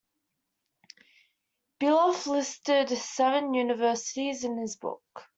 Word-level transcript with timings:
Beloff 1.79 2.25
listed 2.25 2.89
seven 2.89 3.53
universities 3.53 4.43
in 4.43 4.57
his 4.57 4.75
book. 4.75 5.03